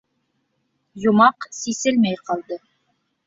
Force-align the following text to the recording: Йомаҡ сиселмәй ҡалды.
Йомаҡ 1.03 1.47
сиселмәй 1.57 2.17
ҡалды. 2.31 2.57